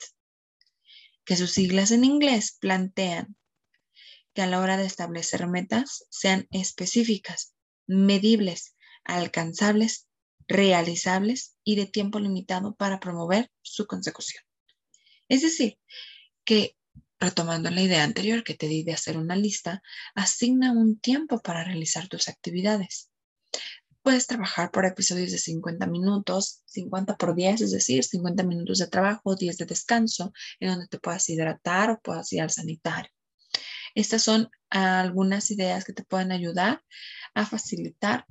que 1.26 1.36
sus 1.36 1.52
siglas 1.52 1.92
en 1.92 2.04
inglés 2.04 2.58
plantean 2.60 3.36
que 4.34 4.42
a 4.42 4.48
la 4.48 4.60
hora 4.60 4.78
de 4.78 4.86
establecer 4.86 5.48
metas 5.48 6.06
sean 6.10 6.48
específicas, 6.52 7.54
medibles, 7.88 8.76
alcanzables, 9.04 10.08
realizables 10.48 11.56
y 11.64 11.76
de 11.76 11.86
tiempo 11.86 12.20
limitado 12.20 12.76
para 12.76 13.00
promover 13.00 13.52
su 13.62 13.88
consecución. 13.88 14.44
Es 15.30 15.42
decir, 15.42 15.80
que 16.44 16.76
retomando 17.20 17.70
la 17.70 17.82
idea 17.82 18.04
anterior 18.04 18.44
que 18.44 18.54
te 18.54 18.68
di 18.68 18.84
de 18.84 18.94
hacer 18.94 19.18
una 19.18 19.36
lista, 19.36 19.82
asigna 20.14 20.72
un 20.72 21.00
tiempo 21.00 21.40
para 21.40 21.64
realizar 21.64 22.08
tus 22.08 22.28
actividades. 22.28 23.10
Puedes 24.02 24.28
trabajar 24.28 24.72
por 24.72 24.86
episodios 24.86 25.32
de 25.32 25.38
50 25.38 25.88
minutos, 25.88 26.62
50 26.66 27.16
por 27.16 27.34
10, 27.34 27.62
es 27.62 27.72
decir, 27.72 28.04
50 28.04 28.44
minutos 28.44 28.80
de 28.80 28.88
trabajo, 28.88 29.36
10 29.36 29.58
de 29.58 29.66
descanso, 29.66 30.34
en 30.60 30.72
donde 30.72 30.88
te 30.88 31.00
puedas 31.00 31.30
hidratar 31.30 31.92
o 31.92 32.02
puedas 32.02 32.32
ir 32.34 32.42
al 32.42 32.50
sanitario. 32.50 33.10
Estas 33.96 34.24
son 34.24 34.50
algunas 34.70 35.52
ideas 35.52 35.86
que 35.86 35.94
te 35.94 36.04
pueden 36.04 36.32
ayudar 36.32 36.84
a 37.34 37.46
facilitar 37.46 38.26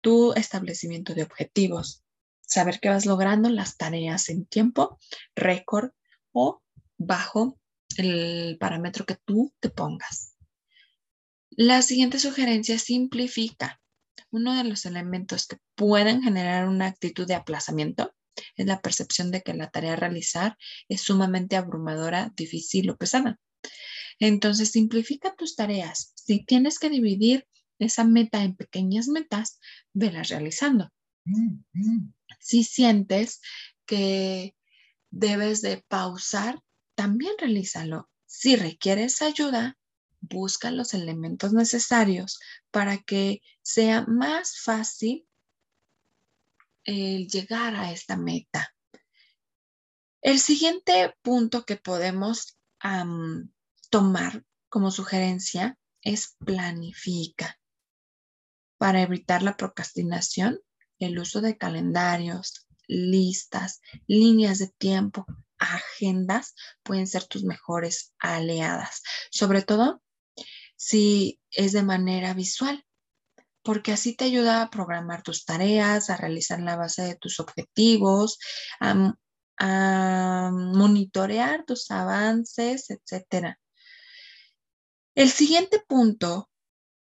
tu 0.00 0.32
establecimiento 0.34 1.14
de 1.14 1.22
objetivos. 1.22 2.04
Saber 2.40 2.80
que 2.80 2.88
vas 2.88 3.06
logrando 3.06 3.48
las 3.48 3.76
tareas 3.76 4.28
en 4.28 4.46
tiempo, 4.46 4.98
récord 5.34 5.90
o 6.32 6.62
bajo 6.98 7.58
el 7.96 8.56
parámetro 8.58 9.06
que 9.06 9.16
tú 9.24 9.52
te 9.60 9.70
pongas. 9.70 10.36
La 11.50 11.82
siguiente 11.82 12.18
sugerencia 12.18 12.78
simplifica. 12.78 13.80
Uno 14.30 14.56
de 14.56 14.64
los 14.64 14.86
elementos 14.86 15.46
que 15.46 15.58
pueden 15.74 16.22
generar 16.22 16.68
una 16.68 16.86
actitud 16.86 17.26
de 17.26 17.34
aplazamiento 17.34 18.14
es 18.56 18.66
la 18.66 18.80
percepción 18.80 19.30
de 19.30 19.42
que 19.42 19.52
la 19.54 19.70
tarea 19.70 19.92
a 19.92 19.96
realizar 19.96 20.56
es 20.88 21.02
sumamente 21.02 21.56
abrumadora, 21.56 22.32
difícil 22.34 22.88
o 22.90 22.96
pesada. 22.96 23.38
Entonces, 24.18 24.70
simplifica 24.70 25.34
tus 25.34 25.56
tareas. 25.56 26.12
Si 26.14 26.44
tienes 26.44 26.78
que 26.78 26.90
dividir 26.90 27.46
esa 27.78 28.04
meta 28.04 28.42
en 28.42 28.56
pequeñas 28.56 29.08
metas, 29.08 29.58
velas 29.92 30.28
realizando. 30.28 30.90
Si 32.40 32.64
sientes 32.64 33.40
que 33.86 34.54
debes 35.10 35.62
de 35.62 35.84
pausar, 35.88 36.60
también 36.94 37.32
realízalo. 37.38 38.08
Si 38.26 38.56
requieres 38.56 39.22
ayuda, 39.22 39.78
busca 40.20 40.70
los 40.70 40.94
elementos 40.94 41.52
necesarios 41.52 42.40
para 42.70 42.98
que 42.98 43.42
sea 43.62 44.06
más 44.06 44.60
fácil 44.60 45.26
el 46.84 47.28
llegar 47.28 47.74
a 47.74 47.92
esta 47.92 48.16
meta. 48.16 48.74
El 50.20 50.38
siguiente 50.38 51.14
punto 51.22 51.64
que 51.64 51.76
podemos 51.76 52.56
tomar 53.90 54.44
como 54.68 54.90
sugerencia 54.90 55.78
es 56.02 56.36
planifica. 56.44 57.58
Para 58.78 59.02
evitar 59.02 59.42
la 59.42 59.56
procrastinación, 59.56 60.58
el 60.98 61.18
uso 61.18 61.40
de 61.40 61.56
calendarios, 61.56 62.66
listas, 62.88 63.80
líneas 64.06 64.58
de 64.58 64.68
tiempo, 64.68 65.26
agendas 65.58 66.54
pueden 66.82 67.06
ser 67.06 67.24
tus 67.24 67.44
mejores 67.44 68.12
aliadas, 68.18 69.02
sobre 69.30 69.62
todo 69.62 70.02
si 70.76 71.40
es 71.50 71.72
de 71.72 71.84
manera 71.84 72.34
visual, 72.34 72.84
porque 73.62 73.92
así 73.92 74.16
te 74.16 74.24
ayuda 74.24 74.62
a 74.62 74.70
programar 74.70 75.22
tus 75.22 75.44
tareas, 75.44 76.10
a 76.10 76.16
realizar 76.16 76.60
la 76.60 76.76
base 76.76 77.02
de 77.02 77.14
tus 77.14 77.38
objetivos, 77.38 78.38
a, 79.62 80.50
monitorear 80.52 81.64
tus 81.64 81.90
avances, 81.90 82.90
etc. 82.90 83.56
El 85.14 85.30
siguiente 85.30 85.80
punto 85.86 86.50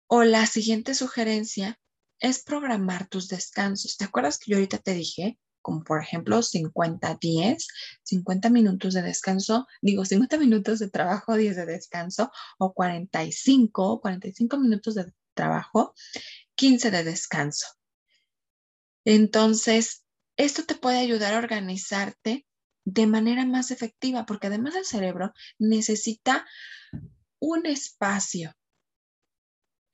o 0.08 0.24
la 0.24 0.46
siguiente 0.46 0.94
sugerencia 0.94 1.80
es 2.20 2.44
programar 2.44 3.08
tus 3.08 3.28
descansos. 3.28 3.98
¿Te 3.98 4.06
acuerdas 4.06 4.38
que 4.38 4.52
yo 4.52 4.58
ahorita 4.58 4.78
te 4.78 4.94
dije 4.94 5.38
como 5.66 5.84
por 5.84 6.00
ejemplo 6.00 6.44
50-10, 6.44 7.66
50 8.04 8.50
minutos 8.52 8.94
de 8.94 9.02
descanso, 9.02 9.66
digo 9.82 10.06
50 10.06 10.38
minutos 10.38 10.78
de 10.78 10.92
trabajo, 10.92 11.36
10 11.36 11.56
de 11.56 11.66
descanso, 11.66 12.32
o 12.60 12.72
45, 12.72 14.00
45 14.00 14.60
minutos 14.60 14.94
de 14.94 15.12
trabajo, 15.34 15.96
15 16.54 16.92
de 16.92 17.04
descanso. 17.04 17.66
Entonces, 19.06 20.05
esto 20.38 20.66
te 20.66 20.76
puede 20.76 21.00
ayudar 21.00 21.34
a 21.34 21.40
organizarte 21.40 22.46
de 22.86 23.08
manera 23.08 23.46
más 23.46 23.72
efectiva, 23.72 24.26
porque 24.26 24.48
además 24.48 24.76
el 24.76 24.86
cerebro 24.86 25.34
necesita 25.58 26.46
un 27.40 27.66
espacio 27.66 28.54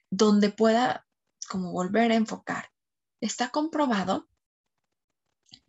donde 0.10 0.50
pueda 0.50 1.08
como 1.50 1.72
volver 1.72 2.12
a 2.12 2.16
enfocar. 2.16 2.70
Está 3.22 3.50
comprobado 3.50 4.28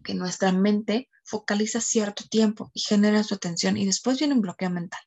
que 0.03 0.15
nuestra 0.15 0.53
mente 0.53 1.09
focaliza 1.25 1.81
cierto 1.81 2.25
tiempo 2.29 2.71
y 2.75 2.81
genera 2.81 3.23
su 3.23 3.35
atención 3.35 3.77
y 3.77 3.87
después 3.87 4.19
viene 4.19 4.35
un 4.35 4.41
bloqueo 4.41 4.71
mental. 4.71 5.01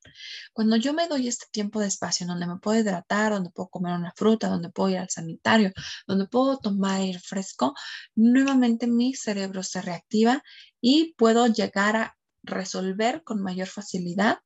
Cuando 0.52 0.76
yo 0.76 0.92
me 0.92 1.08
doy 1.08 1.28
este 1.28 1.46
tiempo 1.50 1.80
de 1.80 1.88
espacio 1.88 2.26
donde 2.26 2.46
me 2.46 2.58
puedo 2.58 2.80
hidratar, 2.80 3.32
donde 3.32 3.50
puedo 3.50 3.68
comer 3.68 3.94
una 3.94 4.12
fruta, 4.16 4.48
donde 4.48 4.70
puedo 4.70 4.90
ir 4.90 4.98
al 4.98 5.10
sanitario, 5.10 5.72
donde 6.06 6.26
puedo 6.26 6.58
tomar 6.58 7.00
aire 7.00 7.18
fresco, 7.18 7.74
nuevamente 8.14 8.86
mi 8.86 9.14
cerebro 9.14 9.62
se 9.62 9.82
reactiva 9.82 10.42
y 10.80 11.14
puedo 11.14 11.46
llegar 11.46 11.96
a 11.96 12.18
resolver 12.42 13.22
con 13.22 13.42
mayor 13.42 13.68
facilidad 13.68 14.38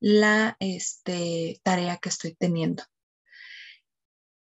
la 0.00 0.56
este, 0.60 1.60
tarea 1.62 1.96
que 1.98 2.08
estoy 2.08 2.34
teniendo. 2.34 2.82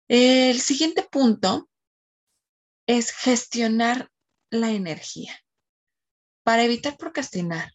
El 0.09 0.61
siguiente 0.61 1.03
punto 1.03 1.69
es 2.87 3.11
gestionar 3.11 4.11
la 4.51 4.71
energía. 4.71 5.39
Para 6.43 6.65
evitar 6.65 6.97
procrastinar, 6.97 7.73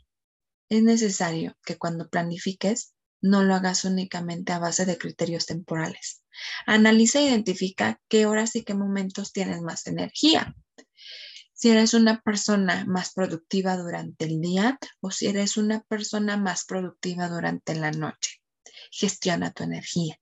es 0.69 0.83
necesario 0.83 1.57
que 1.65 1.77
cuando 1.77 2.09
planifiques 2.09 2.93
no 3.21 3.43
lo 3.43 3.55
hagas 3.55 3.83
únicamente 3.83 4.53
a 4.53 4.59
base 4.59 4.85
de 4.85 4.97
criterios 4.97 5.45
temporales. 5.45 6.23
Analiza 6.65 7.19
e 7.19 7.23
identifica 7.23 7.99
qué 8.07 8.25
horas 8.25 8.55
y 8.55 8.63
qué 8.63 8.73
momentos 8.73 9.33
tienes 9.33 9.61
más 9.61 9.87
energía. 9.87 10.55
Si 11.53 11.69
eres 11.69 11.93
una 11.93 12.21
persona 12.21 12.85
más 12.85 13.11
productiva 13.11 13.75
durante 13.75 14.25
el 14.25 14.39
día 14.39 14.79
o 15.01 15.11
si 15.11 15.27
eres 15.27 15.57
una 15.57 15.81
persona 15.81 16.37
más 16.37 16.63
productiva 16.63 17.27
durante 17.27 17.75
la 17.75 17.91
noche. 17.91 18.41
Gestiona 18.91 19.51
tu 19.51 19.63
energía. 19.63 20.17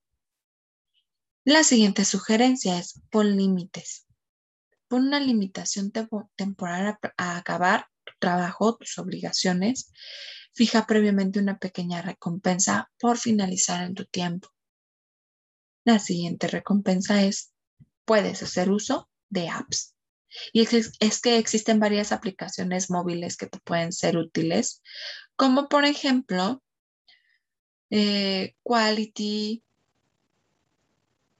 La 1.44 1.62
siguiente 1.62 2.04
sugerencia 2.04 2.78
es 2.78 3.00
pon 3.10 3.36
límites. 3.36 4.07
Pon 4.88 5.06
una 5.06 5.20
limitación 5.20 5.92
temporal 6.36 6.98
a, 7.16 7.36
acabar 7.36 7.86
tu 8.04 8.12
trabajo, 8.18 8.76
tus 8.76 8.98
obligaciones. 8.98 9.92
Fija 10.54 10.86
previamente 10.86 11.38
una 11.38 11.58
pequeña 11.58 12.02
recompensa 12.02 12.90
por 12.98 13.18
finalizar 13.18 13.84
en 13.84 13.94
tu 13.94 14.06
tiempo. 14.06 14.48
La 15.84 15.98
siguiente 15.98 16.48
recompensa 16.48 17.22
es, 17.22 17.52
puedes 18.04 18.42
hacer 18.42 18.70
uso 18.70 19.08
de 19.28 19.48
apps. 19.48 19.94
Y 20.52 20.62
es, 20.62 21.20
que 21.20 21.38
existen 21.38 21.80
varias 21.80 22.12
aplicaciones 22.12 22.90
móviles 22.90 23.36
que 23.36 23.46
te 23.46 23.58
pueden 23.60 23.92
ser 23.92 24.16
útiles, 24.16 24.82
como 25.36 25.68
por 25.68 25.84
ejemplo 25.84 26.62
eh, 27.90 28.54
Quality, 28.62 29.62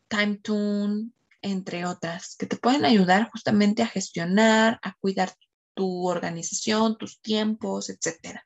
TimeTune, 0.09 1.13
entre 1.43 1.87
otras, 1.87 2.37
que 2.37 2.47
te 2.47 2.57
pueden 2.57 2.85
ayudar 2.85 3.31
justamente 3.31 3.83
a 3.83 3.87
gestionar, 3.87 4.79
a 4.83 4.95
cuidar 4.95 5.33
tu 5.75 6.09
organización, 6.09 6.99
tus 6.99 7.21
tiempos, 7.21 7.91
etc. 7.91 8.41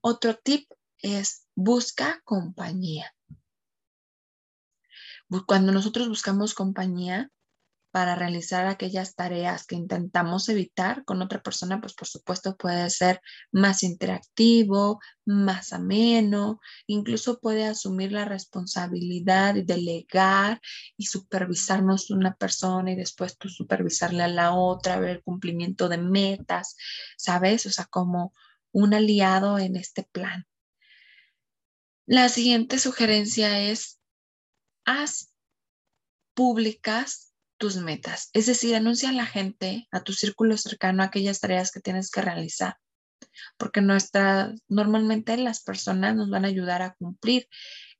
Otro 0.00 0.36
tip 0.36 0.70
es 0.98 1.46
busca 1.54 2.20
compañía. 2.24 3.14
Cuando 5.46 5.72
nosotros 5.72 6.08
buscamos 6.08 6.54
compañía, 6.54 7.30
para 7.98 8.14
realizar 8.14 8.64
aquellas 8.68 9.16
tareas 9.16 9.66
que 9.66 9.74
intentamos 9.74 10.48
evitar 10.48 11.04
con 11.04 11.20
otra 11.20 11.42
persona, 11.42 11.80
pues 11.80 11.94
por 11.94 12.06
supuesto 12.06 12.56
puede 12.56 12.88
ser 12.90 13.20
más 13.50 13.82
interactivo, 13.82 15.00
más 15.24 15.72
ameno, 15.72 16.60
incluso 16.86 17.40
puede 17.40 17.66
asumir 17.66 18.12
la 18.12 18.24
responsabilidad 18.24 19.56
y 19.56 19.64
delegar 19.64 20.60
y 20.96 21.06
supervisarnos 21.06 22.12
una 22.12 22.36
persona 22.36 22.92
y 22.92 22.94
después 22.94 23.36
tú 23.36 23.48
supervisarle 23.48 24.22
a 24.22 24.28
la 24.28 24.54
otra, 24.54 25.00
ver 25.00 25.10
el 25.10 25.22
cumplimiento 25.24 25.88
de 25.88 25.98
metas, 25.98 26.76
¿sabes? 27.16 27.66
O 27.66 27.70
sea, 27.70 27.86
como 27.86 28.32
un 28.70 28.94
aliado 28.94 29.58
en 29.58 29.74
este 29.74 30.04
plan. 30.04 30.46
La 32.06 32.28
siguiente 32.28 32.78
sugerencia 32.78 33.58
es, 33.60 33.98
haz 34.84 35.32
públicas 36.34 37.27
tus 37.58 37.76
metas. 37.76 38.30
Es 38.32 38.46
decir, 38.46 38.74
anuncia 38.74 39.10
a 39.10 39.12
la 39.12 39.26
gente, 39.26 39.86
a 39.90 40.02
tu 40.02 40.12
círculo 40.12 40.56
cercano, 40.56 41.02
aquellas 41.02 41.40
tareas 41.40 41.70
que 41.70 41.80
tienes 41.80 42.10
que 42.10 42.22
realizar. 42.22 42.76
Porque 43.56 43.80
nuestra, 43.80 44.54
normalmente 44.68 45.36
las 45.36 45.62
personas 45.62 46.16
nos 46.16 46.30
van 46.30 46.44
a 46.44 46.48
ayudar 46.48 46.82
a 46.82 46.94
cumplir 46.94 47.48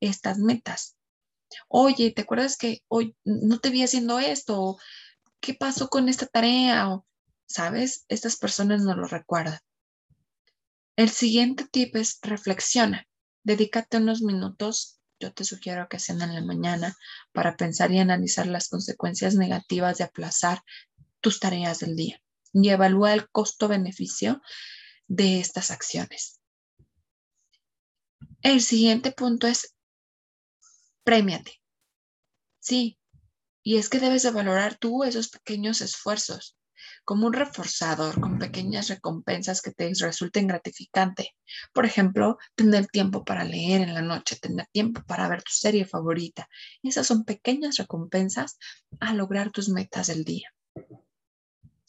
estas 0.01 0.39
metas. 0.39 0.97
Oye, 1.69 2.13
¿te 2.13 2.23
acuerdas 2.23 2.57
que 2.57 2.83
hoy 2.89 3.17
no 3.25 3.59
te 3.59 3.71
vi 3.71 3.83
haciendo 3.83 4.19
esto? 4.19 4.79
¿Qué 5.41 5.55
pasó 5.55 5.89
con 5.89 6.09
esta 6.09 6.27
tarea? 6.27 6.89
O, 6.91 7.07
¿Sabes? 7.47 8.05
Estas 8.09 8.37
personas 8.37 8.83
nos 8.83 8.97
lo 8.97 9.07
recuerdan. 9.07 9.59
El 10.97 11.09
siguiente 11.09 11.67
tip 11.71 11.97
es 11.97 12.19
reflexiona. 12.23 13.07
Dedícate 13.43 13.97
unos 13.97 14.21
minutos 14.21 14.98
yo 15.21 15.33
te 15.33 15.45
sugiero 15.45 15.89
que 15.89 15.99
sean 15.99 16.23
en 16.23 16.35
la 16.35 16.43
mañana 16.43 16.97
para 17.33 17.57
pensar 17.57 17.91
y 17.93 17.99
analizar 17.99 18.47
las 18.47 18.69
consecuencias 18.69 19.35
negativas 19.35 19.99
de 19.99 20.05
aplazar 20.05 20.63
tus 21.21 21.41
tareas 21.41 21.81
del 21.81 21.97
día 21.97 22.21
y 22.53 22.69
evalúa 22.69 23.15
el 23.15 23.29
costo-beneficio 23.31 24.41
de 25.07 25.41
estas 25.41 25.71
acciones. 25.71 26.41
El 28.43 28.61
siguiente 28.61 29.13
punto 29.13 29.47
es 29.47 29.75
premiate. 31.03 31.61
Sí, 32.61 32.99
y 33.63 33.77
es 33.79 33.89
que 33.89 33.99
debes 33.99 34.23
de 34.23 34.31
valorar 34.31 34.77
tú 34.79 35.05
esos 35.05 35.29
pequeños 35.29 35.81
esfuerzos. 35.81 36.58
Como 37.09 37.29
un 37.29 37.33
reforzador 37.33 38.21
con 38.21 38.39
pequeñas 38.39 38.89
recompensas 38.89 39.63
que 39.63 39.71
te 39.71 39.91
resulten 39.99 40.47
gratificante. 40.47 41.35
Por 41.73 41.87
ejemplo, 41.87 42.37
tener 42.55 42.87
tiempo 42.87 43.25
para 43.25 43.45
leer 43.45 43.81
en 43.81 43.95
la 43.95 44.03
noche, 44.03 44.37
tener 44.37 44.67
tiempo 44.73 45.03
para 45.07 45.27
ver 45.27 45.43
tu 45.43 45.51
serie 45.51 45.87
favorita. 45.87 46.51
Esas 46.83 47.07
son 47.07 47.25
pequeñas 47.25 47.79
recompensas 47.79 48.59
a 49.01 49.15
lograr 49.15 49.51
tus 49.51 49.71
metas 49.71 50.09
del 50.09 50.23
día. 50.25 50.53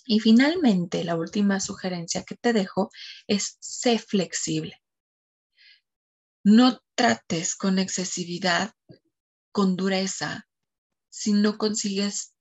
Y 0.06 0.22
finalmente, 0.22 1.04
la 1.04 1.18
última 1.18 1.60
sugerencia 1.60 2.24
que 2.24 2.38
te 2.38 2.54
dejo 2.54 2.90
es 3.28 3.58
ser 3.60 4.00
flexible. 4.00 4.82
No 6.46 6.80
trates 6.96 7.58
con 7.58 7.78
excesividad, 7.78 8.72
con 9.52 9.76
dureza, 9.76 10.48
si 11.10 11.34
no 11.34 11.58
consigues 11.58 12.36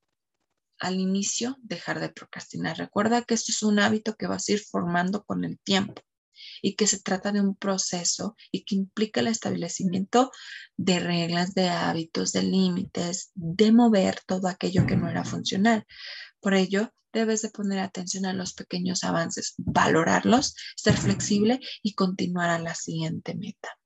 al 0.78 1.00
inicio 1.00 1.56
dejar 1.60 2.00
de 2.00 2.10
procrastinar. 2.10 2.78
Recuerda 2.78 3.22
que 3.22 3.34
esto 3.34 3.52
es 3.52 3.62
un 3.62 3.78
hábito 3.78 4.16
que 4.16 4.26
vas 4.26 4.48
a 4.48 4.52
ir 4.52 4.60
formando 4.60 5.24
con 5.24 5.44
el 5.44 5.58
tiempo 5.58 6.02
y 6.62 6.76
que 6.76 6.86
se 6.86 7.00
trata 7.00 7.32
de 7.32 7.40
un 7.40 7.56
proceso 7.56 8.36
y 8.50 8.64
que 8.64 8.76
implica 8.76 9.20
el 9.20 9.28
establecimiento 9.28 10.30
de 10.76 11.00
reglas, 11.00 11.54
de 11.54 11.68
hábitos, 11.68 12.32
de 12.32 12.42
límites, 12.42 13.30
de 13.34 13.72
mover 13.72 14.20
todo 14.26 14.48
aquello 14.48 14.86
que 14.86 14.96
no 14.96 15.08
era 15.08 15.24
funcional. 15.24 15.86
Por 16.40 16.54
ello, 16.54 16.92
debes 17.12 17.42
de 17.42 17.50
poner 17.50 17.80
atención 17.80 18.26
a 18.26 18.32
los 18.32 18.54
pequeños 18.54 19.04
avances, 19.04 19.54
valorarlos, 19.56 20.54
ser 20.76 20.96
flexible 20.96 21.60
y 21.82 21.94
continuar 21.94 22.50
a 22.50 22.58
la 22.58 22.74
siguiente 22.74 23.34
meta. 23.34 23.78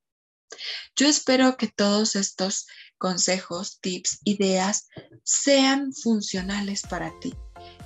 Yo 0.96 1.08
espero 1.08 1.56
que 1.56 1.68
todos 1.68 2.16
estos 2.16 2.66
consejos, 3.02 3.80
tips, 3.80 4.20
ideas 4.22 4.86
sean 5.24 5.92
funcionales 5.92 6.82
para 6.82 7.10
ti, 7.18 7.34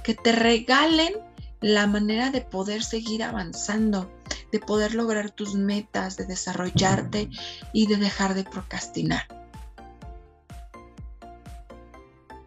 que 0.05 0.13
te 0.13 0.33
regalen 0.33 1.15
la 1.63 1.87
manera 1.87 2.31
de 2.31 2.43
poder 2.43 2.85
seguir 2.85 3.23
avanzando, 3.23 4.13
de 4.53 4.61
poder 4.61 4.95
lograr 4.95 5.31
tus 5.31 5.55
metas, 5.55 6.19
de 6.19 6.27
desarrollarte 6.27 7.31
y 7.73 7.87
de 7.87 7.97
dejar 7.97 8.35
de 8.35 8.45
procrastinar. 8.45 9.27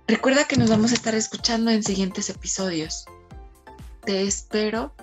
Recuerda 0.07 0.43
que 0.43 0.55
nos 0.57 0.69
vamos 0.69 0.91
a 0.91 0.93
estar 0.93 1.15
escuchando 1.15 1.71
en 1.71 1.81
siguientes 1.81 2.29
episodios. 2.29 3.05
Te 4.05 4.27
espero 4.27 4.93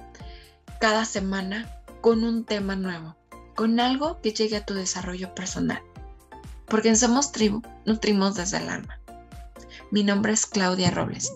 cada 0.81 1.05
semana 1.05 1.83
con 2.01 2.23
un 2.23 2.45
tema 2.45 2.77
nuevo 2.77 3.17
con 3.57 3.81
algo 3.81 4.21
que 4.21 4.33
llegue 4.33 4.59
a 4.59 4.65
tu 4.65 4.75
desarrollo 4.75 5.35
personal. 5.35 5.83
Porque 6.67 6.89
en 6.89 6.97
Somos 6.97 7.33
Tribu 7.33 7.63
nutrimos 7.85 8.35
desde 8.35 8.59
el 8.59 8.69
alma. 8.69 9.01
Mi 9.91 10.03
nombre 10.03 10.33
es 10.33 10.47
Claudia 10.47 10.91
Robles. 10.91 11.33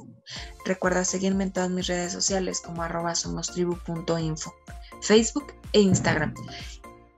Recuerda 0.65 1.05
seguirme 1.05 1.45
en 1.45 1.53
todas 1.53 1.71
mis 1.71 1.87
redes 1.87 2.13
sociales 2.13 2.61
como 2.61 2.83
arroba 2.83 3.15
somostribu.info, 3.15 4.55
Facebook 5.03 5.55
e 5.73 5.81
Instagram. 5.81 6.35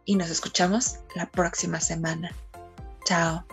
Y 0.05 0.17
nos 0.17 0.31
escuchamos 0.31 0.97
la 1.15 1.31
próxima 1.31 1.81
semana. 1.81 2.33
Chao. 3.05 3.45